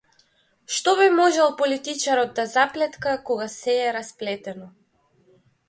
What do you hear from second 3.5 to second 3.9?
сѐ